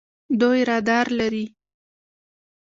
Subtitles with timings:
[0.39, 1.45] دوی رادار لري.